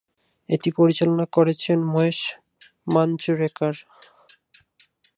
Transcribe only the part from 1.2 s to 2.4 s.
করেছেন মহেশ